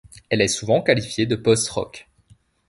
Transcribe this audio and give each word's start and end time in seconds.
Elle 0.31 0.41
est 0.41 0.47
souvent 0.47 0.81
qualifiée 0.81 1.27
de 1.27 1.35
post-rock. 1.35 2.07